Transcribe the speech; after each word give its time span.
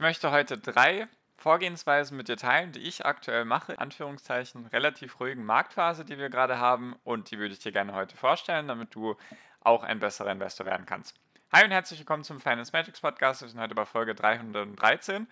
Ich 0.00 0.02
möchte 0.02 0.30
heute 0.30 0.56
drei 0.56 1.06
Vorgehensweisen 1.36 2.16
mit 2.16 2.28
dir 2.28 2.38
teilen, 2.38 2.72
die 2.72 2.80
ich 2.80 3.04
aktuell 3.04 3.44
mache. 3.44 3.78
Anführungszeichen 3.78 4.64
relativ 4.68 5.20
ruhigen 5.20 5.44
Marktphase, 5.44 6.06
die 6.06 6.16
wir 6.16 6.30
gerade 6.30 6.58
haben 6.58 6.96
und 7.04 7.30
die 7.30 7.38
würde 7.38 7.52
ich 7.52 7.60
dir 7.60 7.70
gerne 7.70 7.92
heute 7.92 8.16
vorstellen, 8.16 8.66
damit 8.66 8.94
du 8.94 9.18
auch 9.60 9.82
ein 9.82 9.98
besserer 9.98 10.32
Investor 10.32 10.64
werden 10.64 10.86
kannst. 10.86 11.16
Hi 11.52 11.66
und 11.66 11.70
herzlich 11.70 11.98
willkommen 11.98 12.24
zum 12.24 12.40
Finance 12.40 12.72
Magics 12.72 13.02
Podcast. 13.02 13.42
Wir 13.42 13.48
sind 13.50 13.60
heute 13.60 13.74
bei 13.74 13.84
Folge 13.84 14.14
313 14.14 15.26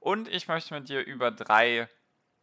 und 0.00 0.28
ich 0.28 0.48
möchte 0.48 0.72
mit 0.72 0.88
dir 0.88 1.04
über 1.04 1.30
drei 1.30 1.86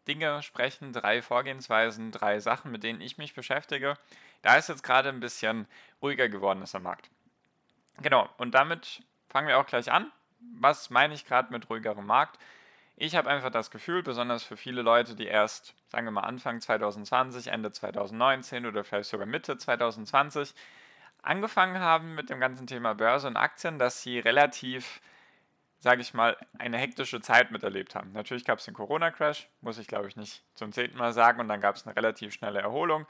Dinge 0.07 0.43
sprechen, 0.43 0.93
drei 0.93 1.23
Vorgehensweisen, 1.23 2.11
drei 2.11 2.39
Sachen, 2.39 2.71
mit 2.71 2.83
denen 2.83 3.01
ich 3.01 3.17
mich 3.17 3.33
beschäftige. 3.33 3.95
Da 4.43 4.57
ist 4.57 4.69
jetzt 4.69 4.83
gerade 4.83 5.09
ein 5.09 5.21
bisschen 5.21 5.67
ruhiger 6.03 6.29
geworden 6.29 6.61
ist 6.61 6.75
am 6.75 6.83
Markt. 6.83 7.09
Genau, 8.03 8.29
und 8.37 8.51
damit 8.51 9.01
fangen 9.27 9.47
wir 9.47 9.57
auch 9.57 9.65
gleich 9.65 9.91
an 9.91 10.11
was 10.55 10.89
meine 10.89 11.13
ich 11.13 11.25
gerade 11.25 11.51
mit 11.51 11.69
ruhigerem 11.69 12.05
Markt? 12.05 12.39
Ich 12.95 13.15
habe 13.15 13.29
einfach 13.29 13.49
das 13.49 13.71
Gefühl, 13.71 14.03
besonders 14.03 14.43
für 14.43 14.55
viele 14.55 14.81
Leute, 14.81 15.15
die 15.15 15.25
erst, 15.25 15.73
sagen 15.89 16.05
wir 16.05 16.11
mal, 16.11 16.21
Anfang 16.21 16.61
2020, 16.61 17.47
Ende 17.47 17.71
2019 17.71 18.65
oder 18.65 18.83
vielleicht 18.83 19.09
sogar 19.09 19.25
Mitte 19.25 19.57
2020 19.57 20.53
angefangen 21.23 21.79
haben 21.79 22.15
mit 22.15 22.29
dem 22.29 22.39
ganzen 22.39 22.67
Thema 22.67 22.93
Börse 22.93 23.27
und 23.27 23.37
Aktien, 23.37 23.79
dass 23.79 24.01
sie 24.03 24.19
relativ, 24.19 25.01
sage 25.79 26.01
ich 26.01 26.13
mal, 26.13 26.37
eine 26.59 26.77
hektische 26.77 27.21
Zeit 27.21 27.49
miterlebt 27.49 27.95
haben. 27.95 28.11
Natürlich 28.11 28.45
gab 28.45 28.59
es 28.59 28.65
den 28.65 28.73
Corona-Crash, 28.75 29.47
muss 29.61 29.79
ich 29.79 29.87
glaube 29.87 30.07
ich 30.07 30.15
nicht 30.15 30.43
zum 30.53 30.71
zehnten 30.71 30.97
Mal 30.97 31.13
sagen, 31.13 31.39
und 31.39 31.47
dann 31.47 31.61
gab 31.61 31.75
es 31.75 31.87
eine 31.87 31.95
relativ 31.95 32.33
schnelle 32.33 32.59
Erholung. 32.59 33.07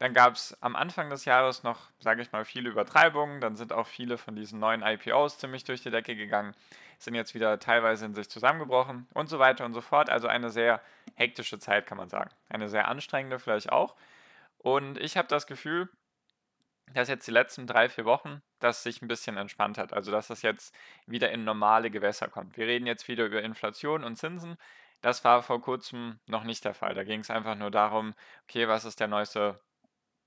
Dann 0.00 0.14
gab 0.14 0.32
es 0.32 0.56
am 0.62 0.76
Anfang 0.76 1.10
des 1.10 1.26
Jahres 1.26 1.62
noch, 1.62 1.90
sage 1.98 2.22
ich 2.22 2.32
mal, 2.32 2.46
viele 2.46 2.70
Übertreibungen. 2.70 3.42
Dann 3.42 3.56
sind 3.56 3.70
auch 3.70 3.86
viele 3.86 4.16
von 4.16 4.34
diesen 4.34 4.58
neuen 4.58 4.80
IPOs 4.80 5.36
ziemlich 5.36 5.64
durch 5.64 5.82
die 5.82 5.90
Decke 5.90 6.16
gegangen, 6.16 6.54
sind 6.98 7.14
jetzt 7.14 7.34
wieder 7.34 7.58
teilweise 7.58 8.06
in 8.06 8.14
sich 8.14 8.30
zusammengebrochen 8.30 9.06
und 9.12 9.28
so 9.28 9.38
weiter 9.38 9.66
und 9.66 9.74
so 9.74 9.82
fort. 9.82 10.08
Also 10.08 10.26
eine 10.26 10.48
sehr 10.48 10.80
hektische 11.16 11.58
Zeit, 11.58 11.86
kann 11.86 11.98
man 11.98 12.08
sagen. 12.08 12.30
Eine 12.48 12.70
sehr 12.70 12.88
anstrengende 12.88 13.38
vielleicht 13.38 13.70
auch. 13.70 13.94
Und 14.56 14.96
ich 14.96 15.18
habe 15.18 15.28
das 15.28 15.46
Gefühl, 15.46 15.90
dass 16.94 17.10
jetzt 17.10 17.26
die 17.26 17.32
letzten 17.32 17.66
drei, 17.66 17.90
vier 17.90 18.06
Wochen 18.06 18.40
das 18.58 18.82
sich 18.82 19.02
ein 19.02 19.08
bisschen 19.08 19.36
entspannt 19.36 19.76
hat. 19.76 19.92
Also 19.92 20.10
dass 20.10 20.28
das 20.28 20.40
jetzt 20.40 20.74
wieder 21.04 21.30
in 21.30 21.44
normale 21.44 21.90
Gewässer 21.90 22.28
kommt. 22.28 22.56
Wir 22.56 22.66
reden 22.66 22.86
jetzt 22.86 23.06
wieder 23.06 23.26
über 23.26 23.42
Inflation 23.42 24.02
und 24.02 24.16
Zinsen. 24.16 24.56
Das 25.02 25.24
war 25.24 25.42
vor 25.42 25.60
kurzem 25.60 26.20
noch 26.26 26.44
nicht 26.44 26.64
der 26.64 26.72
Fall. 26.72 26.94
Da 26.94 27.04
ging 27.04 27.20
es 27.20 27.30
einfach 27.30 27.54
nur 27.54 27.70
darum, 27.70 28.14
okay, 28.44 28.66
was 28.66 28.86
ist 28.86 28.98
der 28.98 29.08
neueste 29.08 29.60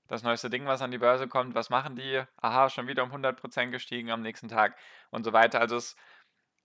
das 0.08 0.22
neueste 0.22 0.50
Ding, 0.50 0.66
was 0.66 0.82
an 0.82 0.90
die 0.90 0.98
Börse 0.98 1.28
kommt, 1.28 1.54
was 1.54 1.70
machen 1.70 1.96
die? 1.96 2.22
Aha, 2.36 2.68
schon 2.70 2.86
wieder 2.86 3.02
um 3.02 3.12
100% 3.12 3.70
gestiegen 3.70 4.10
am 4.10 4.22
nächsten 4.22 4.48
Tag 4.48 4.76
und 5.10 5.24
so 5.24 5.32
weiter. 5.32 5.60
Also 5.60 5.76
es 5.76 5.96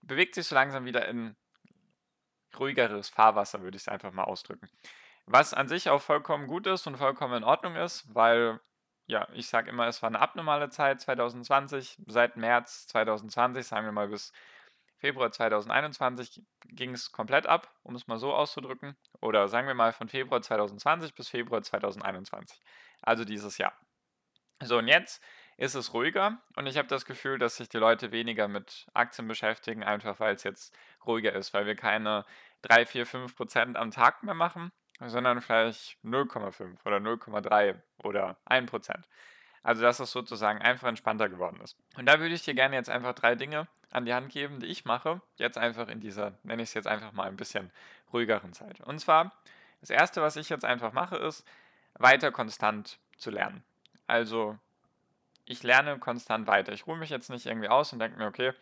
bewegt 0.02 0.36
sich 0.36 0.48
so 0.48 0.56
langsam 0.56 0.86
wieder 0.86 1.08
in 1.08 1.36
ruhigeres 2.58 3.10
Fahrwasser, 3.10 3.62
würde 3.62 3.78
ich 3.78 3.84
es 3.84 3.88
einfach 3.88 4.12
mal 4.12 4.24
ausdrücken. 4.24 4.70
Was 5.26 5.54
an 5.54 5.68
sich 5.68 5.90
auch 5.90 6.02
vollkommen 6.02 6.48
gut 6.48 6.66
ist 6.68 6.88
und 6.88 6.98
vollkommen 6.98 7.36
in 7.36 7.44
Ordnung 7.44 7.76
ist, 7.76 8.04
weil, 8.14 8.60
ja, 9.06 9.28
ich 9.34 9.48
sage 9.48 9.70
immer, 9.70 9.88
es 9.88 10.02
war 10.02 10.08
eine 10.08 10.20
abnormale 10.20 10.70
Zeit 10.70 11.02
2020. 11.02 12.02
Seit 12.08 12.36
März 12.36 12.88
2020, 12.88 13.66
sagen 13.66 13.86
wir 13.86 13.92
mal 13.92 14.08
bis 14.08 14.34
Februar 15.00 15.32
2021 15.32 16.44
ging 16.66 16.94
es 16.94 17.12
komplett 17.12 17.48
ab, 17.48 17.74
um 17.84 17.96
es 17.96 18.08
mal 18.08 18.20
so 18.20 18.34
auszudrücken. 18.34 18.98
Oder 19.22 19.48
sagen 19.48 19.68
wir 19.68 19.74
mal 19.74 19.94
von 19.94 20.10
Februar 20.10 20.42
2020 20.42 21.16
bis 21.16 21.30
Februar 21.30 21.62
2021. 21.62 22.60
Also 23.02 23.26
dieses 23.26 23.58
Jahr. 23.58 23.74
So, 24.62 24.78
und 24.78 24.88
jetzt 24.88 25.24
ist 25.56 25.76
es 25.76 25.94
ruhiger 25.94 26.42
und 26.56 26.68
ich 26.68 26.78
habe 26.78 26.88
das 26.88 27.06
Gefühl, 27.06 27.38
dass 27.38 27.58
sich 27.58 27.70
die 27.70 27.78
Leute 27.78 28.12
weniger 28.12 28.48
mit 28.48 28.88
Aktien 28.94 29.28
beschäftigen, 29.28 29.84
einfach 29.84 30.20
weil 30.20 30.36
es 30.36 30.44
jetzt 30.44 30.76
ruhiger 31.06 31.34
ist, 31.34 31.54
weil 31.54 31.66
wir 31.66 31.76
keine 31.76 32.26
3, 32.62 32.86
4, 32.86 33.06
5 33.06 33.36
Prozent 33.36 33.78
am 33.78 33.92
Tag 33.92 34.24
mehr 34.24 34.34
machen, 34.34 34.72
sondern 35.00 35.42
vielleicht 35.42 35.98
0,5 36.04 36.86
oder 36.86 36.98
0,3 36.98 37.82
oder 38.04 38.38
1 38.46 38.70
Prozent. 38.70 39.08
Also 39.64 39.82
dass 39.82 40.00
es 40.00 40.12
sozusagen 40.12 40.62
einfach 40.62 40.88
entspannter 40.88 41.30
geworden 41.30 41.60
ist. 41.62 41.76
Und 41.98 42.06
da 42.06 42.20
würde 42.20 42.34
ich 42.34 42.44
dir 42.44 42.54
gerne 42.54 42.76
jetzt 42.76 42.90
einfach 42.90 43.14
drei 43.14 43.36
Dinge 43.36 43.68
an 43.92 44.06
die 44.06 44.14
Hand 44.14 44.32
geben, 44.32 44.60
die 44.60 44.68
ich 44.68 44.86
mache, 44.86 45.22
jetzt 45.38 45.58
einfach 45.58 45.88
in 45.88 46.00
dieser, 46.00 46.34
nenne 46.44 46.62
ich 46.62 46.70
es 46.70 46.74
jetzt 46.74 46.88
einfach 46.88 47.12
mal 47.12 47.28
ein 47.28 47.38
bisschen 47.38 47.72
ruhigeren 48.14 48.54
Zeit. 48.54 48.80
Und 48.82 49.00
zwar, 49.00 49.34
das 49.82 49.90
Erste, 49.90 50.22
was 50.22 50.36
ich 50.36 50.50
jetzt 50.50 50.66
einfach 50.66 50.94
mache, 50.94 51.18
ist, 51.18 51.46
weiter 51.96 52.32
konstant 52.32 53.00
zu 53.18 53.32
lernen. 53.32 53.64
Also 54.08 54.58
ich 55.46 55.64
lerne 55.64 55.98
konstant 55.98 56.48
weiter. 56.48 56.74
Ich 56.74 56.88
ruhe 56.88 56.98
mich 56.98 57.10
jetzt 57.10 57.30
nicht 57.30 57.46
irgendwie 57.46 57.70
aus 57.70 57.92
und 57.92 58.00
denke 58.00 58.18
mir, 58.18 58.28
okay, 58.28 58.54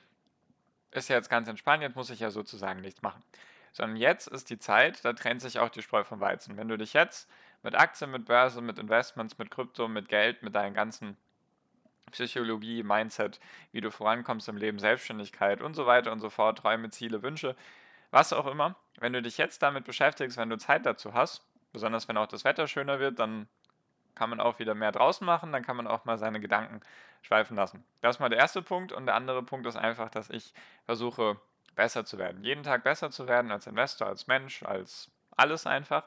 ist 0.92 1.10
ja 1.10 1.18
jetzt 1.18 1.30
ganz 1.30 1.48
entspannt, 1.48 1.84
jetzt 1.84 1.96
muss 1.96 2.10
ich 2.10 2.20
ja 2.20 2.32
sozusagen 2.32 2.82
nichts 2.82 3.02
machen. 3.02 3.24
Sondern 3.74 3.98
jetzt 3.98 4.28
ist 4.28 4.50
die 4.50 4.58
Zeit, 4.58 5.04
da 5.04 5.14
trennt 5.14 5.42
sich 5.42 5.60
auch 5.60 5.70
die 5.70 5.82
Spreu 5.82 6.04
vom 6.04 6.20
Weizen. 6.20 6.58
Wenn 6.58 6.68
du 6.68 6.78
dich 6.78 6.94
jetzt 6.94 7.30
mit 7.68 7.76
Aktien, 7.76 8.12
mit 8.12 8.24
Börse, 8.24 8.62
mit 8.62 8.80
Investments, 8.80 9.38
mit 9.38 9.52
Krypto, 9.52 9.90
mit 9.90 10.08
Geld, 10.08 10.42
mit 10.42 10.56
deinen 10.56 10.74
ganzen 10.74 11.18
Psychologie, 12.12 12.82
Mindset, 12.82 13.42
wie 13.74 13.82
du 13.82 13.92
vorankommst 13.92 14.48
im 14.48 14.56
Leben, 14.56 14.80
Selbstständigkeit 14.80 15.62
und 15.62 15.74
so 15.74 15.86
weiter 15.86 16.14
und 16.14 16.22
so 16.22 16.30
fort, 16.30 16.60
Träume, 16.60 16.92
Ziele, 16.92 17.22
Wünsche, 17.24 17.58
was 18.10 18.32
auch 18.32 18.48
immer. 18.48 18.78
Wenn 19.00 19.12
du 19.12 19.22
dich 19.22 19.38
jetzt 19.38 19.62
damit 19.62 19.84
beschäftigst, 19.84 20.38
wenn 20.38 20.50
du 20.50 20.58
Zeit 20.58 20.86
dazu 20.86 21.14
hast, 21.14 21.46
besonders 21.74 22.08
wenn 22.08 22.16
auch 22.16 22.28
das 22.28 22.46
Wetter 22.46 22.70
schöner 22.70 23.02
wird, 23.02 23.20
dann 23.20 23.50
kann 24.16 24.30
man 24.30 24.40
auch 24.40 24.60
wieder 24.60 24.74
mehr 24.74 24.94
draußen 24.94 25.26
machen, 25.26 25.52
dann 25.52 25.66
kann 25.66 25.76
man 25.76 25.88
auch 25.88 26.06
mal 26.06 26.18
seine 26.18 26.40
Gedanken 26.40 26.80
schweifen 27.22 27.58
lassen. 27.58 27.84
Das 28.00 28.16
ist 28.16 28.20
mal 28.22 28.30
der 28.30 28.40
erste 28.40 28.62
Punkt 28.62 28.94
und 28.94 29.08
der 29.08 29.16
andere 29.16 29.44
Punkt 29.44 29.68
ist 29.68 29.76
einfach, 29.76 30.10
dass 30.10 30.30
ich 30.30 30.54
versuche, 30.86 31.38
besser 31.76 32.06
zu 32.06 32.18
werden. 32.18 32.46
Jeden 32.46 32.64
Tag 32.64 32.86
besser 32.86 33.12
zu 33.12 33.28
werden 33.28 33.52
als 33.52 33.68
Investor, 33.68 34.08
als 34.08 34.28
Mensch, 34.28 34.64
als 34.64 35.12
alles 35.36 35.68
einfach. 35.68 36.06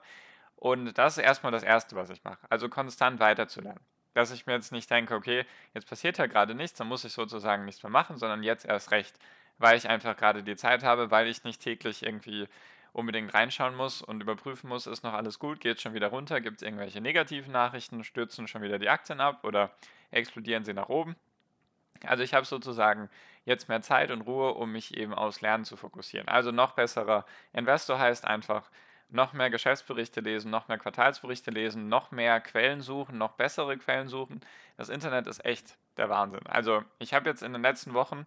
Und 0.61 0.99
das 0.99 1.17
ist 1.17 1.25
erstmal 1.25 1.53
das 1.53 1.63
Erste, 1.63 1.97
was 1.97 2.11
ich 2.11 2.23
mache. 2.23 2.47
Also 2.51 2.69
konstant 2.69 3.19
weiterzulernen. 3.19 3.81
Dass 4.13 4.31
ich 4.31 4.47
mir 4.47 4.53
jetzt 4.53 4.73
nicht 4.73 4.91
denke, 4.91 5.15
okay, 5.15 5.47
jetzt 5.73 5.89
passiert 5.89 6.19
ja 6.19 6.27
gerade 6.27 6.55
nichts, 6.55 6.77
dann 6.79 6.87
muss 6.87 7.05
ich 7.05 7.13
sozusagen 7.13 7.65
nichts 7.65 7.83
mehr 7.83 7.91
machen, 7.91 8.19
sondern 8.19 8.43
jetzt 8.43 8.67
erst 8.67 8.91
recht, 8.91 9.19
weil 9.59 9.79
ich 9.79 9.89
einfach 9.89 10.17
gerade 10.17 10.43
die 10.43 10.57
Zeit 10.57 10.83
habe, 10.83 11.11
weil 11.11 11.29
ich 11.29 11.45
nicht 11.45 11.63
täglich 11.63 12.05
irgendwie 12.05 12.47
unbedingt 12.93 13.33
reinschauen 13.33 13.75
muss 13.75 14.03
und 14.03 14.21
überprüfen 14.21 14.69
muss, 14.69 14.87
ist 14.87 15.03
noch 15.03 15.15
alles 15.15 15.39
gut, 15.39 15.61
geht 15.61 15.81
schon 15.81 15.95
wieder 15.95 16.09
runter, 16.09 16.43
gibt 16.43 16.57
es 16.57 16.63
irgendwelche 16.63 17.01
negativen 17.01 17.53
Nachrichten, 17.53 18.05
stürzen 18.05 18.47
schon 18.47 18.63
wieder 18.63 18.79
die 18.79 18.91
Aktien 18.91 19.21
ab 19.21 19.45
oder 19.45 19.71
explodieren 20.11 20.65
sie 20.65 20.75
nach 20.75 20.91
oben. 20.91 21.17
Also 22.05 22.23
ich 22.23 22.35
habe 22.35 22.45
sozusagen 22.45 23.09
jetzt 23.47 23.69
mehr 23.69 23.81
Zeit 23.81 24.11
und 24.11 24.23
Ruhe, 24.23 24.53
um 24.53 24.73
mich 24.73 24.97
eben 24.97 25.15
aufs 25.15 25.41
Lernen 25.41 25.65
zu 25.65 25.77
fokussieren. 25.77 26.29
Also 26.29 26.51
noch 26.51 26.73
besserer 26.73 27.25
Investor 27.53 27.99
heißt 27.99 28.27
einfach, 28.27 28.71
noch 29.13 29.33
mehr 29.33 29.51
Geschäftsberichte 29.51 30.21
lesen, 30.21 30.51
noch 30.51 30.69
mehr 30.69 30.79
Quartalsberichte 30.79 31.51
lesen, 31.51 31.89
noch 31.89 32.11
mehr 32.11 32.41
Quellen 32.41 32.81
suchen, 32.81 33.19
noch 33.19 33.33
bessere 33.33 33.77
Quellen 33.77 34.09
suchen. 34.09 34.41
Das 34.77 34.89
Internet 34.89 35.27
ist 35.27 35.45
echt 35.45 35.77
der 35.97 36.09
Wahnsinn. 36.09 36.47
Also 36.47 36.85
ich 36.99 37.15
habe 37.15 37.29
jetzt 37.29 37.43
in 37.43 37.53
den 37.53 37.63
letzten 37.63 37.95
Wochen 37.95 38.25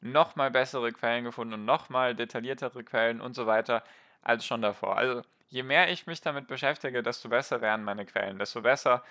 noch 0.00 0.36
mal 0.36 0.50
bessere 0.50 0.92
Quellen 0.92 1.24
gefunden 1.24 1.54
und 1.54 1.64
noch 1.64 1.88
mal 1.88 2.14
detailliertere 2.14 2.84
Quellen 2.84 3.20
und 3.20 3.34
so 3.34 3.46
weiter 3.46 3.82
als 4.22 4.44
schon 4.44 4.62
davor. 4.62 4.96
Also 4.96 5.22
je 5.48 5.62
mehr 5.62 5.90
ich 5.90 6.06
mich 6.06 6.20
damit 6.20 6.46
beschäftige, 6.48 7.02
desto 7.02 7.28
besser 7.28 7.60
werden 7.60 7.84
meine 7.84 8.06
Quellen, 8.06 8.38
desto 8.38 8.62
besser, 8.62 9.02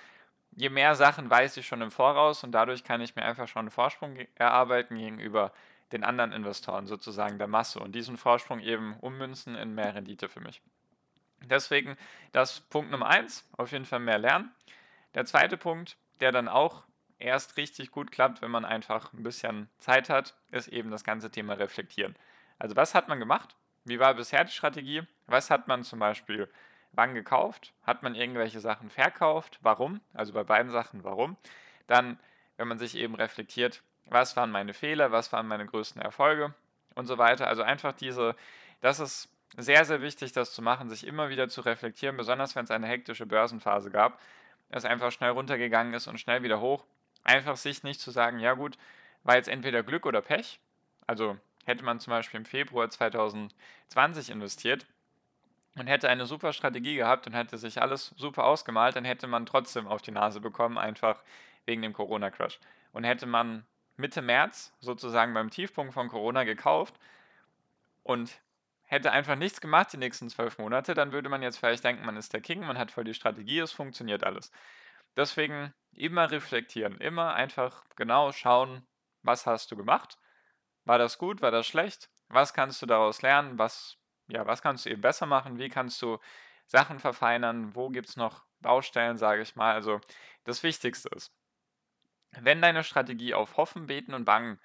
je 0.51 0.69
mehr 0.69 0.95
Sachen 0.95 1.29
weiß 1.29 1.57
ich 1.57 1.67
schon 1.67 1.81
im 1.81 1.91
Voraus 1.91 2.43
und 2.43 2.51
dadurch 2.51 2.83
kann 2.83 3.01
ich 3.01 3.15
mir 3.15 3.23
einfach 3.23 3.47
schon 3.47 3.61
einen 3.61 3.71
Vorsprung 3.71 4.17
erarbeiten 4.35 4.97
gegenüber 4.97 5.51
den 5.91 6.03
anderen 6.03 6.31
Investoren, 6.31 6.87
sozusagen 6.87 7.37
der 7.37 7.47
Masse 7.47 7.79
und 7.79 7.93
diesen 7.93 8.17
Vorsprung 8.17 8.59
eben 8.59 8.97
ummünzen 8.99 9.55
in 9.55 9.75
mehr 9.75 9.95
Rendite 9.95 10.29
für 10.29 10.39
mich. 10.39 10.61
Deswegen 11.49 11.97
das 12.31 12.61
Punkt 12.61 12.91
Nummer 12.91 13.07
eins, 13.07 13.47
auf 13.57 13.71
jeden 13.71 13.85
Fall 13.85 13.99
mehr 13.99 14.17
lernen. 14.17 14.53
Der 15.13 15.25
zweite 15.25 15.57
Punkt, 15.57 15.97
der 16.19 16.31
dann 16.31 16.47
auch 16.47 16.83
erst 17.19 17.57
richtig 17.57 17.91
gut 17.91 18.11
klappt, 18.11 18.41
wenn 18.41 18.51
man 18.51 18.65
einfach 18.65 19.13
ein 19.13 19.23
bisschen 19.23 19.69
Zeit 19.77 20.09
hat, 20.09 20.35
ist 20.51 20.67
eben 20.67 20.91
das 20.91 21.03
ganze 21.03 21.31
Thema 21.31 21.53
Reflektieren. 21.53 22.15
Also 22.59 22.75
was 22.75 22.93
hat 22.93 23.07
man 23.07 23.19
gemacht? 23.19 23.55
Wie 23.85 23.99
war 23.99 24.13
bisher 24.13 24.43
die 24.43 24.51
Strategie? 24.51 25.03
Was 25.27 25.49
hat 25.49 25.67
man 25.67 25.83
zum 25.83 25.99
Beispiel 25.99 26.49
wann 26.91 27.13
gekauft? 27.13 27.73
Hat 27.83 28.03
man 28.03 28.15
irgendwelche 28.15 28.59
Sachen 28.59 28.89
verkauft? 28.89 29.59
Warum? 29.61 30.01
Also 30.13 30.33
bei 30.33 30.43
beiden 30.43 30.71
Sachen 30.71 31.03
warum? 31.03 31.37
Dann, 31.87 32.19
wenn 32.57 32.67
man 32.67 32.79
sich 32.79 32.95
eben 32.95 33.15
reflektiert, 33.15 33.83
was 34.05 34.35
waren 34.35 34.51
meine 34.51 34.73
Fehler, 34.73 35.11
was 35.11 35.31
waren 35.33 35.47
meine 35.47 35.65
größten 35.65 36.01
Erfolge 36.01 36.53
und 36.95 37.05
so 37.05 37.17
weiter. 37.17 37.47
Also 37.47 37.63
einfach 37.63 37.93
diese, 37.93 38.35
das 38.81 38.99
ist 38.99 39.29
sehr, 39.57 39.85
sehr 39.85 40.01
wichtig, 40.01 40.31
das 40.33 40.53
zu 40.53 40.61
machen, 40.61 40.89
sich 40.89 41.05
immer 41.05 41.29
wieder 41.29 41.47
zu 41.49 41.61
reflektieren, 41.61 42.17
besonders 42.17 42.55
wenn 42.55 42.65
es 42.65 42.71
eine 42.71 42.87
hektische 42.87 43.25
Börsenphase 43.25 43.89
gab, 43.89 44.19
es 44.69 44.85
einfach 44.85 45.11
schnell 45.11 45.31
runtergegangen 45.31 45.93
ist 45.93 46.07
und 46.07 46.19
schnell 46.19 46.43
wieder 46.43 46.59
hoch. 46.59 46.85
Einfach 47.23 47.57
sich 47.57 47.83
nicht 47.83 47.99
zu 47.99 48.11
sagen, 48.11 48.39
ja 48.39 48.53
gut, 48.53 48.77
war 49.23 49.35
jetzt 49.35 49.47
entweder 49.47 49.83
Glück 49.83 50.05
oder 50.05 50.21
Pech. 50.21 50.59
Also 51.07 51.37
hätte 51.65 51.83
man 51.83 51.99
zum 51.99 52.11
Beispiel 52.11 52.39
im 52.39 52.45
Februar 52.45 52.89
2020 52.89 54.29
investiert 54.29 54.85
und 55.75 55.87
hätte 55.87 56.09
eine 56.09 56.25
super 56.25 56.53
Strategie 56.53 56.95
gehabt 56.95 57.27
und 57.27 57.33
hätte 57.33 57.57
sich 57.57 57.81
alles 57.81 58.13
super 58.17 58.45
ausgemalt, 58.45 58.95
dann 58.95 59.05
hätte 59.05 59.27
man 59.27 59.45
trotzdem 59.45 59.87
auf 59.87 60.01
die 60.01 60.11
Nase 60.11 60.39
bekommen, 60.39 60.77
einfach 60.77 61.21
wegen 61.65 61.81
dem 61.81 61.93
Corona-Crash. 61.93 62.59
Und 62.93 63.03
hätte 63.03 63.25
man 63.25 63.65
Mitte 63.97 64.21
März 64.21 64.73
sozusagen 64.79 65.33
beim 65.33 65.49
Tiefpunkt 65.49 65.93
von 65.93 66.07
Corona 66.07 66.43
gekauft 66.43 66.95
und 68.03 68.39
hätte 68.85 69.11
einfach 69.11 69.35
nichts 69.35 69.61
gemacht 69.61 69.93
die 69.93 69.97
nächsten 69.97 70.29
zwölf 70.29 70.57
Monate, 70.57 70.93
dann 70.93 71.11
würde 71.11 71.29
man 71.29 71.41
jetzt 71.41 71.57
vielleicht 71.57 71.83
denken, 71.83 72.05
man 72.05 72.17
ist 72.17 72.33
der 72.33 72.41
King, 72.41 72.61
man 72.61 72.77
hat 72.77 72.91
voll 72.91 73.03
die 73.03 73.13
Strategie, 73.13 73.59
es 73.59 73.71
funktioniert 73.71 74.23
alles. 74.23 74.51
Deswegen 75.15 75.73
immer 75.91 76.29
reflektieren, 76.31 76.97
immer 76.99 77.33
einfach 77.33 77.83
genau 77.95 78.31
schauen, 78.31 78.85
was 79.23 79.45
hast 79.45 79.71
du 79.71 79.75
gemacht? 79.75 80.17
War 80.83 80.99
das 80.99 81.17
gut? 81.17 81.41
War 81.41 81.51
das 81.51 81.65
schlecht? 81.65 82.09
Was 82.27 82.53
kannst 82.53 82.81
du 82.81 82.85
daraus 82.85 83.21
lernen? 83.21 83.57
Was, 83.57 83.97
ja, 84.27 84.45
was 84.45 84.61
kannst 84.61 84.85
du 84.85 84.89
eben 84.89 85.01
besser 85.01 85.25
machen? 85.25 85.57
Wie 85.57 85.69
kannst 85.69 86.01
du 86.01 86.19
Sachen 86.67 86.99
verfeinern? 86.99 87.75
Wo 87.75 87.89
gibt 87.89 88.09
es 88.09 88.17
noch 88.17 88.43
Baustellen, 88.59 89.17
sage 89.17 89.41
ich 89.41 89.55
mal? 89.55 89.73
Also 89.73 89.99
das 90.43 90.61
Wichtigste 90.63 91.09
ist, 91.09 91.31
wenn 92.31 92.61
deine 92.61 92.83
Strategie 92.83 93.33
auf 93.33 93.57
Hoffen, 93.57 93.87
Beten 93.87 94.13
und 94.13 94.25
Bangen 94.25 94.59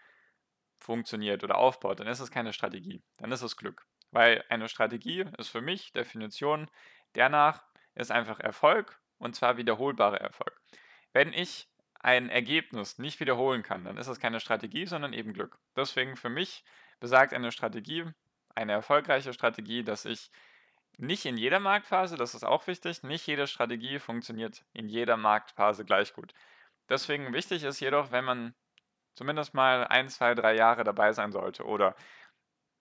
funktioniert 0.78 1.44
oder 1.44 1.56
aufbaut, 1.56 2.00
dann 2.00 2.06
ist 2.06 2.20
es 2.20 2.31
keine 2.31 2.52
Strategie, 2.52 3.02
dann 3.19 3.32
ist 3.32 3.43
es 3.43 3.56
Glück. 3.56 3.87
Weil 4.10 4.44
eine 4.48 4.68
Strategie 4.68 5.24
ist 5.38 5.48
für 5.48 5.60
mich 5.60 5.92
Definition 5.92 6.70
danach 7.12 7.64
ist 7.94 8.10
einfach 8.10 8.40
Erfolg 8.40 9.00
und 9.18 9.34
zwar 9.34 9.56
wiederholbarer 9.56 10.20
Erfolg. 10.20 10.60
Wenn 11.12 11.32
ich 11.32 11.68
ein 12.00 12.30
Ergebnis 12.30 12.98
nicht 12.98 13.20
wiederholen 13.20 13.62
kann, 13.62 13.84
dann 13.84 13.98
ist 13.98 14.06
es 14.06 14.20
keine 14.20 14.40
Strategie, 14.40 14.86
sondern 14.86 15.12
eben 15.12 15.34
Glück. 15.34 15.58
Deswegen 15.76 16.16
für 16.16 16.30
mich 16.30 16.64
besagt 16.98 17.34
eine 17.34 17.52
Strategie, 17.52 18.04
eine 18.54 18.72
erfolgreiche 18.72 19.32
Strategie, 19.32 19.84
dass 19.84 20.06
ich 20.06 20.30
nicht 20.96 21.24
in 21.24 21.36
jeder 21.36 21.60
Marktphase, 21.60 22.16
das 22.16 22.34
ist 22.34 22.44
auch 22.44 22.66
wichtig, 22.66 23.02
nicht 23.02 23.26
jede 23.26 23.46
Strategie 23.46 23.98
funktioniert 23.98 24.64
in 24.72 24.88
jeder 24.88 25.16
Marktphase 25.16 25.84
gleich 25.84 26.12
gut. 26.12 26.32
Deswegen 26.88 27.32
wichtig 27.32 27.62
ist 27.64 27.80
jedoch, 27.80 28.12
wenn 28.12 28.24
man 28.24 28.54
zumindest 29.14 29.54
mal 29.54 29.86
ein, 29.86 30.08
zwei, 30.08 30.34
drei 30.34 30.54
Jahre 30.54 30.84
dabei 30.84 31.12
sein 31.12 31.32
sollte 31.32 31.64
oder 31.64 31.94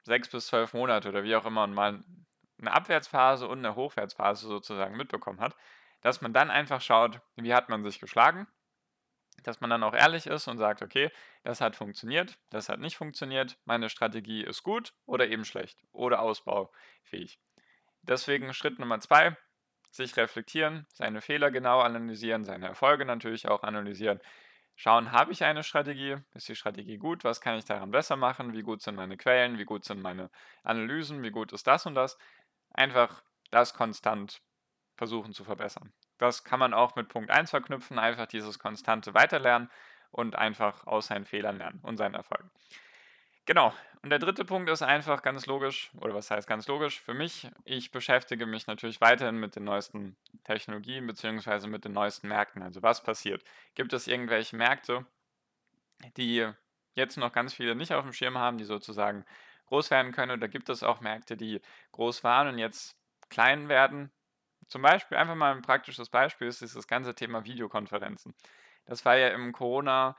sechs 0.09 0.27
bis 0.27 0.47
zwölf 0.47 0.73
Monate 0.73 1.07
oder 1.07 1.23
wie 1.23 1.35
auch 1.35 1.45
immer 1.45 1.63
und 1.63 1.73
mal 1.73 2.03
eine 2.59 2.73
Abwärtsphase 2.73 3.47
und 3.47 3.59
eine 3.59 3.75
Hochwärtsphase 3.75 4.47
sozusagen 4.47 4.97
mitbekommen 4.97 5.39
hat, 5.39 5.55
dass 6.01 6.21
man 6.21 6.33
dann 6.33 6.51
einfach 6.51 6.81
schaut, 6.81 7.21
wie 7.35 7.53
hat 7.53 7.69
man 7.69 7.83
sich 7.83 7.99
geschlagen, 7.99 8.47
dass 9.43 9.61
man 9.61 9.69
dann 9.69 9.83
auch 9.83 9.93
ehrlich 9.93 10.27
ist 10.27 10.47
und 10.47 10.57
sagt, 10.57 10.81
okay, 10.81 11.09
das 11.43 11.61
hat 11.61 11.75
funktioniert, 11.75 12.37
das 12.49 12.67
hat 12.67 12.79
nicht 12.79 12.97
funktioniert, 12.97 13.57
meine 13.63 13.89
Strategie 13.89 14.43
ist 14.43 14.63
gut 14.63 14.93
oder 15.05 15.27
eben 15.29 15.45
schlecht 15.45 15.79
oder 15.93 16.21
ausbaufähig. 16.21 17.39
Deswegen 18.01 18.53
Schritt 18.53 18.79
Nummer 18.79 18.99
zwei, 18.99 19.37
sich 19.91 20.17
reflektieren, 20.17 20.85
seine 20.93 21.21
Fehler 21.21 21.51
genau 21.51 21.79
analysieren, 21.79 22.43
seine 22.43 22.67
Erfolge 22.67 23.05
natürlich 23.05 23.47
auch 23.47 23.63
analysieren 23.63 24.19
schauen, 24.79 25.11
habe 25.11 25.33
ich 25.33 25.43
eine 25.43 25.63
Strategie? 25.63 26.15
Ist 26.33 26.47
die 26.47 26.55
Strategie 26.55 26.97
gut? 26.97 27.25
Was 27.25 27.41
kann 27.41 27.57
ich 27.57 27.65
daran 27.65 27.91
besser 27.91 28.15
machen? 28.15 28.53
Wie 28.53 28.61
gut 28.61 28.81
sind 28.81 28.95
meine 28.95 29.17
Quellen? 29.17 29.57
Wie 29.57 29.65
gut 29.65 29.83
sind 29.83 30.01
meine 30.01 30.31
Analysen? 30.63 31.21
Wie 31.21 31.31
gut 31.31 31.51
ist 31.51 31.67
das 31.67 31.85
und 31.85 31.95
das? 31.95 32.17
Einfach 32.71 33.21
das 33.51 33.73
konstant 33.73 34.41
versuchen 34.95 35.33
zu 35.33 35.43
verbessern. 35.43 35.91
Das 36.17 36.45
kann 36.45 36.59
man 36.59 36.73
auch 36.73 36.95
mit 36.95 37.09
Punkt 37.09 37.29
1 37.29 37.49
verknüpfen, 37.49 37.99
einfach 37.99 38.25
dieses 38.25 38.57
konstante 38.57 39.13
Weiterlernen 39.13 39.69
und 40.11 40.37
einfach 40.37 40.87
aus 40.87 41.07
seinen 41.07 41.25
Fehlern 41.25 41.57
lernen 41.57 41.79
und 41.83 41.97
seinen 41.97 42.15
Erfolgen. 42.15 42.49
Genau. 43.49 43.73
Und 44.03 44.11
der 44.11 44.19
dritte 44.19 44.45
Punkt 44.45 44.69
ist 44.69 44.83
einfach 44.83 45.23
ganz 45.23 45.47
logisch, 45.47 45.89
oder 45.99 46.13
was 46.13 46.29
heißt 46.29 46.47
ganz 46.47 46.67
logisch 46.67 47.01
für 47.01 47.15
mich? 47.15 47.49
Ich 47.65 47.89
beschäftige 47.89 48.45
mich 48.45 48.67
natürlich 48.67 49.01
weiterhin 49.01 49.39
mit 49.39 49.55
den 49.55 49.63
neuesten 49.63 50.15
Technologien 50.43 51.07
beziehungsweise 51.07 51.67
mit 51.67 51.83
den 51.83 51.93
neuesten 51.93 52.27
Märkten. 52.27 52.61
Also 52.61 52.83
was 52.83 53.01
passiert? 53.01 53.43
Gibt 53.73 53.91
es 53.93 54.05
irgendwelche 54.05 54.55
Märkte, 54.55 55.03
die 56.15 56.47
jetzt 56.93 57.17
noch 57.17 57.31
ganz 57.31 57.51
viele 57.55 57.73
nicht 57.73 57.91
auf 57.91 58.03
dem 58.03 58.13
Schirm 58.13 58.37
haben, 58.37 58.59
die 58.59 58.65
sozusagen 58.65 59.25
groß 59.65 59.89
werden 59.89 60.11
können? 60.11 60.33
Oder 60.37 60.47
gibt 60.47 60.69
es 60.69 60.83
auch 60.83 61.01
Märkte, 61.01 61.35
die 61.35 61.59
groß 61.91 62.23
waren 62.23 62.49
und 62.49 62.59
jetzt 62.59 62.95
klein 63.29 63.67
werden? 63.67 64.11
Zum 64.67 64.83
Beispiel, 64.83 65.17
einfach 65.17 65.33
mal 65.33 65.55
ein 65.55 65.63
praktisches 65.63 66.09
Beispiel 66.09 66.47
ist 66.47 66.61
dieses 66.61 66.87
ganze 66.87 67.15
Thema 67.15 67.45
Videokonferenzen. 67.45 68.35
Das 68.85 69.05
war 69.05 69.17
ja 69.17 69.29
im 69.29 69.53
Corona- 69.53 70.15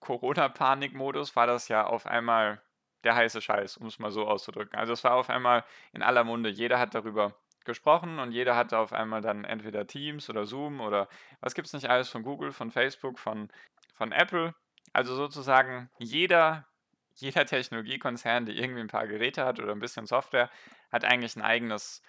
Corona-Panik-Modus 0.00 1.36
war 1.36 1.46
das 1.46 1.68
ja 1.68 1.86
auf 1.86 2.06
einmal 2.06 2.60
der 3.04 3.14
heiße 3.14 3.40
Scheiß, 3.40 3.76
um 3.76 3.86
es 3.86 3.98
mal 3.98 4.10
so 4.10 4.26
auszudrücken. 4.26 4.78
Also 4.78 4.92
es 4.92 5.04
war 5.04 5.14
auf 5.14 5.30
einmal 5.30 5.64
in 5.92 6.02
aller 6.02 6.24
Munde. 6.24 6.50
Jeder 6.50 6.78
hat 6.78 6.94
darüber 6.94 7.34
gesprochen 7.64 8.18
und 8.18 8.32
jeder 8.32 8.56
hatte 8.56 8.78
auf 8.78 8.92
einmal 8.92 9.20
dann 9.20 9.44
entweder 9.44 9.86
Teams 9.86 10.28
oder 10.30 10.46
Zoom 10.46 10.80
oder 10.80 11.08
was 11.40 11.54
gibt 11.54 11.66
es 11.66 11.72
nicht 11.72 11.88
alles 11.88 12.08
von 12.08 12.22
Google, 12.22 12.52
von 12.52 12.70
Facebook, 12.70 13.18
von, 13.18 13.48
von 13.94 14.12
Apple. 14.12 14.54
Also 14.92 15.14
sozusagen 15.14 15.90
jeder, 15.98 16.66
jeder 17.14 17.46
Technologiekonzern, 17.46 18.46
der 18.46 18.54
irgendwie 18.54 18.80
ein 18.80 18.88
paar 18.88 19.06
Geräte 19.06 19.44
hat 19.44 19.60
oder 19.60 19.72
ein 19.72 19.80
bisschen 19.80 20.06
Software, 20.06 20.50
hat 20.90 21.04
eigentlich 21.04 21.36
ein 21.36 21.42
eigenes, 21.42 22.02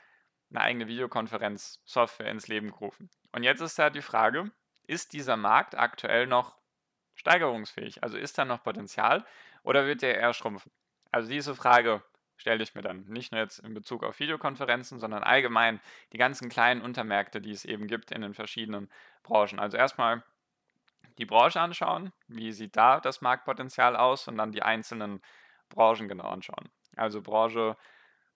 eine 0.50 0.62
eigene 0.62 0.88
Videokonferenz-Software 0.88 2.32
ins 2.32 2.48
Leben 2.48 2.72
gerufen. 2.72 3.10
Und 3.32 3.44
jetzt 3.44 3.62
ist 3.62 3.78
da 3.78 3.90
die 3.90 4.02
Frage, 4.02 4.52
ist 4.88 5.14
dieser 5.14 5.38
Markt 5.38 5.78
aktuell 5.78 6.28
noch 6.28 6.58
steigerungsfähig? 7.22 8.04
Also 8.04 8.18
ist 8.18 8.38
da 8.38 8.46
noch 8.46 8.64
Potenzial 8.64 9.26
oder 9.64 9.86
wird 9.86 10.02
der 10.02 10.18
eher 10.18 10.34
schrumpfen? 10.34 10.72
Also 11.12 11.30
diese 11.30 11.56
Frage 11.56 12.04
stelle 12.36 12.64
ich 12.64 12.74
mir 12.76 12.82
dann 12.82 13.06
nicht 13.06 13.32
nur 13.32 13.40
jetzt 13.40 13.60
in 13.60 13.74
Bezug 13.74 14.04
auf 14.04 14.20
Videokonferenzen, 14.20 15.00
sondern 15.00 15.24
allgemein 15.24 15.80
die 16.12 16.18
ganzen 16.18 16.50
kleinen 16.50 16.82
Untermärkte, 16.82 17.40
die 17.40 17.52
es 17.52 17.64
eben 17.64 17.88
gibt 17.88 18.12
in 18.12 18.22
den 18.22 18.34
verschiedenen 18.34 18.90
Branchen. 19.24 19.60
Also 19.60 19.78
erstmal 19.78 20.24
die 21.20 21.26
Branche 21.26 21.62
anschauen, 21.62 22.12
wie 22.28 22.52
sieht 22.52 22.76
da 22.76 23.00
das 23.00 23.22
Marktpotenzial 23.22 23.96
aus 23.96 24.28
und 24.28 24.38
dann 24.38 24.52
die 24.52 24.64
einzelnen 24.64 25.22
Branchen 25.70 26.08
genau 26.08 26.28
anschauen. 26.28 26.70
Also 26.96 27.22
Branche, 27.22 27.78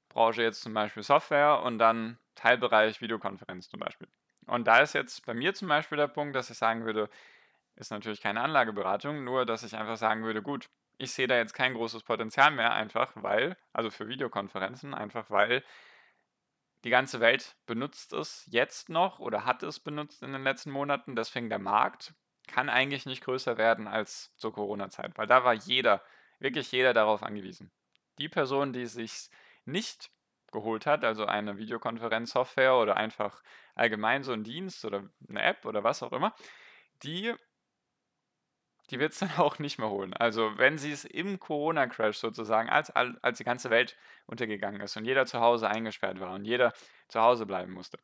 Branche 0.10 0.44
jetzt 0.44 0.62
zum 0.62 0.74
Beispiel 0.74 1.02
Software 1.02 1.62
und 1.64 1.80
dann 1.80 2.20
Teilbereich 2.36 3.02
Videokonferenz 3.02 3.70
zum 3.70 3.80
Beispiel. 3.80 4.08
Und 4.46 4.68
da 4.68 4.80
ist 4.80 4.94
jetzt 4.94 5.26
bei 5.26 5.34
mir 5.34 5.56
zum 5.56 5.68
Beispiel 5.68 5.98
der 5.98 6.08
Punkt, 6.08 6.36
dass 6.36 6.52
ich 6.52 6.58
sagen 6.58 6.86
würde, 6.86 7.10
ist 7.76 7.92
natürlich 7.92 8.22
keine 8.22 8.42
Anlageberatung, 8.42 9.24
nur 9.24 9.46
dass 9.46 9.64
ich 9.64 9.76
einfach 9.76 9.98
sagen 9.98 10.24
würde, 10.24 10.42
gut, 10.42 10.70
ich 10.98 11.12
sehe 11.12 11.28
da 11.28 11.38
jetzt 11.38 11.54
kein 11.54 11.74
großes 11.74 12.04
Potenzial 12.04 12.52
mehr, 12.52 12.74
einfach 12.74 13.12
weil, 13.16 13.58
also 13.74 13.90
für 13.90 14.08
Videokonferenzen, 14.08 14.94
einfach 14.94 15.30
weil 15.30 15.64
die 16.84 16.90
ganze 16.90 17.20
Welt 17.20 17.56
benutzt 17.66 18.14
es 18.14 18.48
jetzt 18.50 18.90
noch 18.90 19.20
oder 19.20 19.44
hat 19.44 19.64
es 19.64 19.80
benutzt 19.80 20.22
in 20.24 20.32
den 20.32 20.44
letzten 20.44 20.72
Monaten. 20.72 21.16
Deswegen 21.16 21.50
der 21.50 21.60
Markt 21.60 22.14
kann 22.48 22.70
eigentlich 22.70 23.06
nicht 23.06 23.24
größer 23.24 23.58
werden 23.58 23.88
als 23.88 24.34
zur 24.38 24.54
Corona-Zeit, 24.54 25.18
weil 25.18 25.28
da 25.28 25.44
war 25.44 25.54
jeder, 25.54 26.04
wirklich 26.40 26.72
jeder 26.72 26.94
darauf 26.94 27.24
angewiesen. 27.24 27.72
Die 28.20 28.30
Person, 28.30 28.72
die 28.72 28.86
sich 28.86 29.30
nicht 29.66 30.12
geholt 30.52 30.86
hat, 30.86 31.04
also 31.04 31.26
eine 31.26 31.58
Videokonferenzsoftware 31.58 32.76
oder 32.76 32.96
einfach 32.96 33.42
allgemein 33.74 34.24
so 34.24 34.32
ein 34.32 34.44
Dienst 34.44 34.86
oder 34.86 35.10
eine 35.28 35.42
App 35.42 35.66
oder 35.66 35.84
was 35.84 36.04
auch 36.04 36.14
immer, 36.14 36.34
die 37.04 37.34
die 38.90 39.00
wird 39.00 39.14
es 39.14 39.20
dann 39.20 39.32
auch 39.38 39.60
nicht 39.60 39.80
mehr 39.80 39.90
holen. 39.90 40.14
Also 40.14 40.58
wenn 40.58 40.78
sie 40.78 40.92
es 40.92 41.06
im 41.06 41.40
Corona-Crash 41.40 42.18
sozusagen, 42.18 42.70
als, 42.70 42.92
als 42.92 43.38
die 43.38 43.44
ganze 43.44 43.70
Welt 43.70 43.96
untergegangen 44.26 44.82
ist 44.82 44.98
und 44.98 45.06
jeder 45.06 45.26
zu 45.26 45.40
Hause 45.40 45.70
eingesperrt 45.70 46.20
war 46.20 46.34
und 46.34 46.46
jeder 46.46 46.74
zu 47.08 47.22
Hause 47.22 47.46
bleiben 47.46 47.74
musste, 47.74 47.98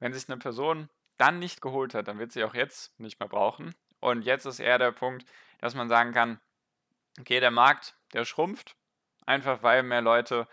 wenn 0.00 0.12
sich 0.12 0.28
eine 0.28 0.38
Person 0.38 0.88
dann 1.16 1.38
nicht 1.38 1.60
geholt 1.60 1.94
hat, 1.94 2.08
dann 2.08 2.18
wird 2.18 2.32
sie 2.32 2.44
auch 2.44 2.54
jetzt 2.54 2.98
nicht 2.98 3.20
mehr 3.20 3.28
brauchen. 3.28 3.74
Und 4.00 4.22
jetzt 4.22 4.46
ist 4.46 4.60
eher 4.60 4.78
der 4.78 4.92
Punkt, 4.92 5.24
dass 5.60 5.74
man 5.74 5.88
sagen 5.88 6.12
kann, 6.12 6.40
okay, 7.20 7.40
der 7.40 7.50
Markt, 7.50 7.94
der 8.12 8.24
schrumpft, 8.24 8.76
einfach 9.24 9.62
weil 9.62 9.82
mehr 9.82 10.02
Leute 10.02 10.48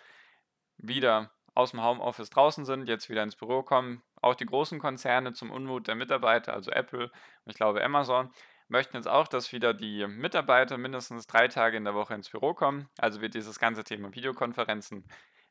wieder 0.77 1.31
aus 1.53 1.71
dem 1.71 1.83
Homeoffice 1.83 2.29
draußen 2.29 2.65
sind, 2.65 2.87
jetzt 2.87 3.09
wieder 3.09 3.23
ins 3.23 3.35
Büro 3.35 3.61
kommen. 3.63 4.01
Auch 4.21 4.35
die 4.35 4.45
großen 4.45 4.79
Konzerne 4.79 5.33
zum 5.33 5.51
Unmut 5.51 5.87
der 5.87 5.95
Mitarbeiter, 5.95 6.53
also 6.53 6.71
Apple 6.71 7.05
und 7.05 7.51
ich 7.51 7.55
glaube 7.55 7.83
Amazon, 7.83 8.31
möchten 8.71 8.95
jetzt 8.95 9.07
auch, 9.07 9.27
dass 9.27 9.51
wieder 9.51 9.73
die 9.73 10.07
Mitarbeiter 10.07 10.77
mindestens 10.77 11.27
drei 11.27 11.47
Tage 11.49 11.77
in 11.77 11.83
der 11.83 11.93
Woche 11.93 12.13
ins 12.13 12.29
Büro 12.29 12.53
kommen. 12.53 12.89
Also 12.97 13.21
wird 13.21 13.33
dieses 13.33 13.59
ganze 13.59 13.83
Thema 13.83 14.15
Videokonferenzen 14.15 15.05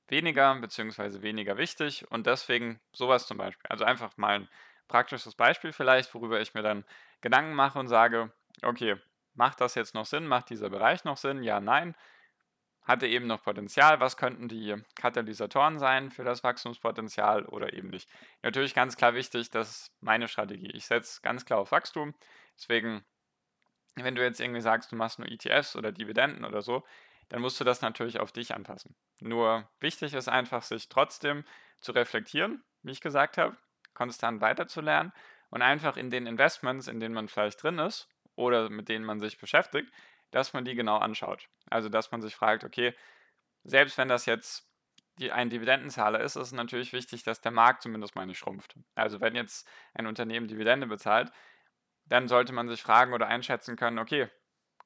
weniger 0.09 0.55
bzw. 0.57 1.23
weniger 1.23 1.57
wichtig 1.59 2.11
und 2.11 2.27
deswegen 2.27 2.81
sowas 2.93 3.27
zum 3.27 3.37
Beispiel. 3.37 3.69
Also 3.69 3.85
einfach 3.85 4.17
mal 4.17 4.41
ein 4.41 4.49
praktisches 4.89 5.35
Beispiel 5.35 5.73
vielleicht, 5.73 6.13
worüber 6.15 6.41
ich 6.41 6.55
mir 6.55 6.63
dann 6.63 6.85
Gedanken 7.21 7.55
mache 7.55 7.79
und 7.79 7.89
sage, 7.89 8.33
okay, 8.63 8.97
macht 9.35 9.61
das 9.61 9.75
jetzt 9.75 9.95
noch 9.95 10.07
Sinn? 10.07 10.27
Macht 10.27 10.51
dieser 10.51 10.71
Bereich 10.71 11.05
noch 11.05 11.17
Sinn? 11.19 11.43
Ja, 11.43 11.61
nein. 11.61 11.95
hatte 12.83 13.07
eben 13.07 13.27
noch 13.27 13.43
Potenzial, 13.43 14.01
was 14.01 14.17
könnten 14.17 14.49
die 14.49 14.75
Katalysatoren 14.97 15.79
sein 15.79 16.11
für 16.11 16.25
das 16.25 16.43
Wachstumspotenzial 16.43 17.45
oder 17.45 17.73
eben 17.75 17.91
nicht. 17.91 18.09
Natürlich 18.43 18.75
ganz 18.75 18.97
klar 18.97 19.15
wichtig, 19.15 19.51
das 19.51 19.71
ist 19.71 19.93
meine 20.01 20.27
Strategie. 20.27 20.71
Ich 20.73 20.87
setze 20.87 21.21
ganz 21.23 21.45
klar 21.45 21.61
auf 21.61 21.71
Wachstum, 21.71 22.15
deswegen, 22.61 23.05
wenn 23.97 24.15
du 24.15 24.23
jetzt 24.23 24.41
irgendwie 24.41 24.61
sagst, 24.61 24.93
du 24.93 24.97
machst 24.97 25.19
nur 25.19 25.29
ETFs 25.29 25.77
oder 25.77 25.93
Dividenden 25.93 26.45
oder 26.45 26.63
so, 26.63 26.85
dann 27.29 27.41
musst 27.41 27.59
du 27.61 27.65
das 27.65 27.81
natürlich 27.81 28.21
auf 28.21 28.33
dich 28.33 28.55
anpassen. 28.55 28.97
Nur 29.21 29.69
wichtig 29.79 30.15
ist 30.15 30.29
einfach, 30.29 30.63
sich 30.63 30.89
trotzdem 30.89 31.45
zu 31.81 31.93
reflektieren, 31.93 32.63
wie 32.83 32.91
ich 32.91 33.01
gesagt 33.01 33.39
habe, 33.39 33.57
konstant 33.95 34.41
weiterzulernen 34.41 35.13
und 35.51 35.63
einfach 35.63 35.97
in 35.97 36.11
den 36.11 36.27
Investments, 36.27 36.89
in 36.89 37.01
denen 37.01 37.15
man 37.15 37.29
vielleicht 37.29 37.63
drin 37.63 37.79
ist 37.79 38.09
oder 38.35 38.69
mit 38.69 38.89
denen 38.89 39.05
man 39.05 39.21
sich 39.21 39.39
beschäftigt, 39.39 39.93
dass 40.31 40.53
man 40.53 40.65
die 40.65 40.75
genau 40.75 40.99
anschaut. 40.99 41.49
Also, 41.71 41.89
dass 41.89 42.11
man 42.11 42.23
sich 42.23 42.35
fragt, 42.35 42.65
okay, 42.65 42.95
selbst 43.65 43.99
wenn 43.99 44.09
das 44.09 44.27
jetzt 44.27 44.69
die, 45.19 45.33
ein 45.33 45.51
Dividendenzahler 45.51 46.21
ist, 46.21 46.37
ist 46.37 46.49
es 46.49 46.53
natürlich 46.53 46.93
wichtig, 46.93 47.23
dass 47.23 47.41
der 47.41 47.53
Markt 47.53 47.83
zumindest 47.83 48.15
mal 48.15 48.27
nicht 48.27 48.39
schrumpft. 48.39 48.75
Also, 48.95 49.21
wenn 49.21 49.35
jetzt 49.35 49.69
ein 49.95 50.07
Unternehmen 50.07 50.49
Dividende 50.49 50.87
bezahlt, 50.87 51.31
dann 52.11 52.29
sollte 52.29 52.53
man 52.53 52.69
sich 52.69 52.83
fragen 52.83 53.15
oder 53.15 53.29
einschätzen 53.29 53.77
können, 53.77 53.99
okay, 53.99 54.29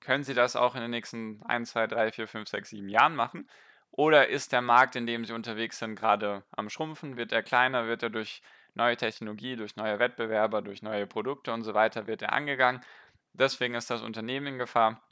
können 0.01 0.25
Sie 0.25 0.35
das 0.35 0.55
auch 0.55 0.75
in 0.75 0.83
den 0.83 0.91
nächsten 0.91 1.43
1, 1.45 1.71
2, 1.71 1.87
3, 1.87 2.13
4, 2.13 2.29
5, 2.29 2.49
6, 2.49 2.71
7 2.71 2.89
Jahren 2.89 3.17
machen? 3.17 3.49
Oder 3.91 4.29
ist 4.29 4.53
der 4.53 4.61
Markt, 4.61 4.97
in 4.97 5.07
dem 5.07 5.25
Sie 5.25 5.33
unterwegs 5.33 5.79
sind, 5.79 5.97
gerade 5.97 6.45
am 6.53 6.69
Schrumpfen? 6.69 7.17
Wird 7.17 7.33
er 7.33 7.43
kleiner? 7.43 7.87
Wird 7.87 8.03
er 8.03 8.11
durch 8.11 8.43
neue 8.75 8.97
Technologie, 8.97 9.57
durch 9.57 9.77
neue 9.77 9.99
Wettbewerber, 9.99 10.61
durch 10.61 10.83
neue 10.83 11.07
Produkte 11.07 11.53
und 11.53 11.63
so 11.63 11.73
weiter, 11.73 12.07
wird 12.07 12.21
er 12.21 12.33
angegangen? 12.35 12.85
Deswegen 13.33 13.75
ist 13.75 13.89
das 13.89 14.03
Unternehmen 14.03 14.47
in 14.47 14.59
Gefahr. 14.59 15.03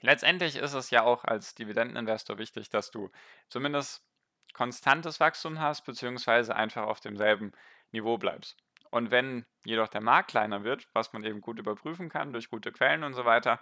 Letztendlich 0.00 0.56
ist 0.56 0.74
es 0.74 0.90
ja 0.90 1.02
auch 1.02 1.24
als 1.24 1.54
Dividendeninvestor 1.54 2.38
wichtig, 2.38 2.68
dass 2.70 2.90
du 2.90 3.10
zumindest 3.48 4.06
konstantes 4.52 5.18
Wachstum 5.18 5.60
hast, 5.60 5.84
beziehungsweise 5.84 6.54
einfach 6.54 6.84
auf 6.84 7.00
demselben 7.00 7.52
Niveau 7.90 8.18
bleibst. 8.18 8.56
Und 8.94 9.10
wenn 9.10 9.44
jedoch 9.64 9.88
der 9.88 10.00
Markt 10.00 10.30
kleiner 10.30 10.62
wird, 10.62 10.86
was 10.92 11.12
man 11.12 11.24
eben 11.24 11.40
gut 11.40 11.58
überprüfen 11.58 12.08
kann 12.08 12.32
durch 12.32 12.48
gute 12.48 12.70
Quellen 12.70 13.02
und 13.02 13.14
so 13.14 13.24
weiter, 13.24 13.58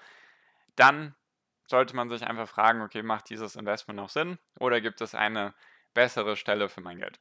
dann 0.76 1.14
sollte 1.66 1.96
man 1.96 2.10
sich 2.10 2.26
einfach 2.26 2.46
fragen, 2.46 2.82
okay, 2.82 3.02
macht 3.02 3.30
dieses 3.30 3.56
Investment 3.56 3.96
noch 3.96 4.10
Sinn 4.10 4.38
oder 4.60 4.82
gibt 4.82 5.00
es 5.00 5.14
eine 5.14 5.54
bessere 5.94 6.36
Stelle 6.36 6.68
für 6.68 6.82
mein 6.82 6.98
Geld? 6.98 7.18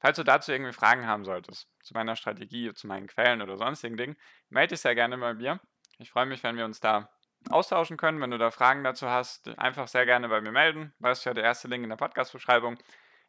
Falls 0.00 0.16
du 0.16 0.24
dazu 0.24 0.50
irgendwie 0.50 0.72
Fragen 0.72 1.06
haben 1.06 1.24
solltest, 1.24 1.68
zu 1.80 1.94
meiner 1.94 2.16
Strategie, 2.16 2.74
zu 2.74 2.88
meinen 2.88 3.06
Quellen 3.06 3.40
oder 3.40 3.56
sonstigen 3.56 3.96
Dingen, 3.96 4.16
melde 4.48 4.70
dich 4.70 4.80
sehr 4.80 4.96
gerne 4.96 5.16
bei 5.16 5.34
mir. 5.34 5.60
Ich 5.98 6.10
freue 6.10 6.26
mich, 6.26 6.42
wenn 6.42 6.56
wir 6.56 6.64
uns 6.64 6.80
da 6.80 7.08
austauschen 7.50 7.96
können. 7.96 8.20
Wenn 8.20 8.32
du 8.32 8.38
da 8.38 8.50
Fragen 8.50 8.82
dazu 8.82 9.08
hast, 9.08 9.46
einfach 9.60 9.86
sehr 9.86 10.06
gerne 10.06 10.28
bei 10.28 10.40
mir 10.40 10.50
melden. 10.50 10.92
Weißt 10.98 11.24
du 11.24 11.30
ja, 11.30 11.34
der 11.34 11.44
erste 11.44 11.68
Link 11.68 11.84
in 11.84 11.90
der 11.90 11.98
Podcast-Beschreibung 11.98 12.78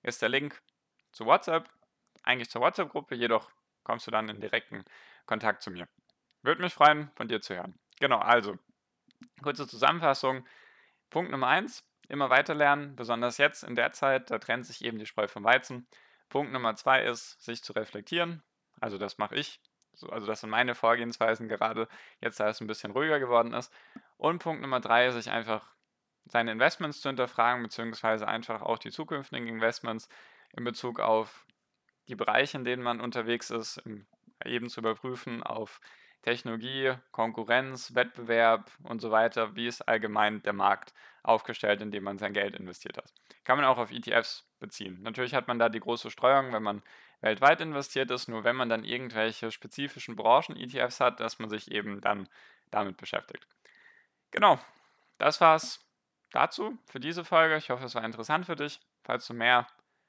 ist 0.01 0.23
der 0.23 0.29
Link 0.29 0.63
zu 1.11 1.27
WhatsApp, 1.27 1.69
eigentlich 2.23 2.49
zur 2.49 2.63
WhatsApp-Gruppe, 2.63 3.13
jedoch 3.13 3.51
kommst 3.85 4.05
du 4.07 4.11
dann 4.11 4.27
in 4.27 4.41
direkten 4.41 4.83
Kontakt 5.25 5.61
zu 5.61 5.71
mir. 5.71 5.87
Würde 6.41 6.61
mich 6.61 6.73
freuen, 6.73 7.09
von 7.15 7.29
dir 7.29 7.39
zu 7.39 7.55
hören. 7.55 7.79
Genau, 7.99 8.19
also, 8.19 8.59
kurze 9.41 9.67
Zusammenfassung. 9.67 10.45
Punkt 11.09 11.31
Nummer 11.31 11.47
eins, 11.47 11.85
immer 12.09 12.29
weiter 12.29 12.53
lernen, 12.53 12.97
besonders 12.97 13.37
jetzt 13.37 13.63
in 13.63 13.75
der 13.75 13.93
Zeit, 13.93 14.29
da 14.29 14.37
trennt 14.37 14.65
sich 14.65 14.83
eben 14.83 14.99
die 14.99 15.05
Spreu 15.05 15.29
vom 15.29 15.45
Weizen. 15.45 15.87
Punkt 16.27 16.51
Nummer 16.51 16.75
zwei 16.75 17.03
ist, 17.03 17.41
sich 17.41 17.63
zu 17.63 17.71
reflektieren. 17.71 18.43
Also 18.81 18.97
das 18.97 19.17
mache 19.17 19.35
ich 19.35 19.61
so, 19.95 20.09
also 20.09 20.27
das 20.27 20.41
sind 20.41 20.49
meine 20.49 20.75
Vorgehensweisen 20.75 21.47
gerade, 21.47 21.87
jetzt 22.19 22.39
da 22.39 22.49
es 22.49 22.59
ein 22.61 22.67
bisschen 22.67 22.91
ruhiger 22.91 23.19
geworden 23.19 23.53
ist. 23.53 23.71
Und 24.17 24.39
Punkt 24.39 24.61
Nummer 24.61 24.79
drei, 24.79 25.09
sich 25.11 25.29
einfach 25.29 25.73
seine 26.25 26.51
Investments 26.51 27.01
zu 27.01 27.09
hinterfragen, 27.09 27.63
beziehungsweise 27.63 28.27
einfach 28.27 28.61
auch 28.61 28.77
die 28.77 28.91
zukünftigen 28.91 29.47
Investments 29.47 30.09
in 30.53 30.63
Bezug 30.63 30.99
auf 30.99 31.45
die 32.07 32.15
Bereiche, 32.15 32.57
in 32.57 32.65
denen 32.65 32.83
man 32.83 33.01
unterwegs 33.01 33.49
ist, 33.49 33.81
eben 34.43 34.69
zu 34.69 34.79
überprüfen 34.79 35.43
auf 35.43 35.79
Technologie, 36.21 36.93
Konkurrenz, 37.11 37.93
Wettbewerb 37.93 38.71
und 38.83 38.99
so 38.99 39.11
weiter, 39.11 39.55
wie 39.55 39.67
ist 39.67 39.87
allgemein 39.87 40.41
der 40.41 40.53
Markt 40.53 40.93
aufgestellt, 41.21 41.81
in 41.81 41.91
dem 41.91 42.03
man 42.03 42.17
sein 42.17 42.33
Geld 42.33 42.55
investiert 42.55 42.97
hat. 42.97 43.13
Kann 43.43 43.57
man 43.57 43.65
auch 43.65 43.77
auf 43.77 43.91
ETFs 43.91 44.43
beziehen. 44.59 44.99
Natürlich 45.03 45.35
hat 45.35 45.47
man 45.47 45.59
da 45.59 45.69
die 45.69 45.79
große 45.79 46.09
Streuung, 46.09 46.51
wenn 46.51 46.63
man 46.63 46.81
weltweit 47.21 47.61
investiert 47.61 48.09
ist, 48.11 48.27
nur 48.27 48.43
wenn 48.43 48.55
man 48.55 48.69
dann 48.69 48.83
irgendwelche 48.83 49.51
spezifischen 49.51 50.15
Branchen-ETFs 50.15 50.99
hat, 50.99 51.19
dass 51.19 51.39
man 51.39 51.49
sich 51.49 51.71
eben 51.71 52.01
dann 52.01 52.27
damit 52.71 52.97
beschäftigt. 52.97 53.47
Genau, 54.31 54.59
das 55.17 55.39
war's 55.41 55.85
dazu 56.31 56.77
für 56.85 56.99
diese 56.99 57.23
Folge. 57.23 57.55
Ich 57.57 57.69
hoffe, 57.69 57.85
es 57.85 57.95
war 57.95 58.03
interessant 58.03 58.45
für 58.45 58.55
dich. 58.55 58.79
Falls 59.03 59.27
du 59.27 59.33
mehr 59.33 59.67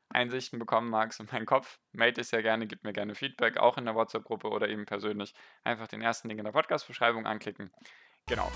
Einsichten 0.08 0.58
bekommen 0.58 0.90
magst 0.90 1.20
in 1.20 1.28
meinen 1.30 1.46
Kopf, 1.46 1.78
melde 1.92 2.20
dich 2.20 2.28
sehr 2.28 2.42
gerne, 2.42 2.66
gib 2.66 2.84
mir 2.84 2.92
gerne 2.92 3.14
Feedback, 3.14 3.58
auch 3.58 3.76
in 3.76 3.84
der 3.84 3.94
WhatsApp-Gruppe 3.94 4.48
oder 4.48 4.68
eben 4.68 4.86
persönlich. 4.86 5.34
Einfach 5.64 5.88
den 5.88 6.02
ersten 6.02 6.28
Link 6.28 6.38
in 6.38 6.44
der 6.44 6.52
Podcast-Beschreibung 6.52 7.26
anklicken. 7.26 7.70
Genau. 8.26 8.50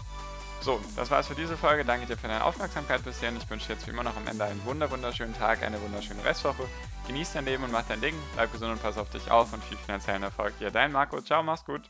So, 0.60 0.80
das 0.94 1.10
war's 1.10 1.26
für 1.26 1.34
diese 1.34 1.56
Folge. 1.56 1.84
Danke 1.84 2.06
dir 2.06 2.16
für 2.16 2.28
deine 2.28 2.44
Aufmerksamkeit 2.44 3.02
bisher. 3.02 3.32
Ich 3.32 3.48
wünsche 3.48 3.68
dir 3.68 3.74
jetzt 3.74 3.86
wie 3.86 3.92
immer 3.92 4.02
noch 4.02 4.16
am 4.16 4.26
Ende 4.26 4.44
einen 4.44 4.62
wunderschönen 4.64 5.34
Tag, 5.34 5.62
eine 5.62 5.80
wunderschöne 5.80 6.22
Restwoche. 6.22 6.68
Genieß 7.06 7.32
dein 7.32 7.46
Leben 7.46 7.64
und 7.64 7.72
mach 7.72 7.86
dein 7.88 8.00
Ding. 8.00 8.14
Bleib 8.34 8.52
gesund 8.52 8.72
und 8.72 8.82
pass 8.82 8.98
auf 8.98 9.08
dich 9.10 9.30
auf 9.30 9.52
und 9.52 9.64
viel 9.64 9.78
finanziellen 9.78 10.22
Erfolg 10.22 10.58
dir. 10.58 10.70
Dein 10.70 10.92
Marco. 10.92 11.20
Ciao, 11.22 11.42
mach's 11.42 11.64
gut. 11.64 11.88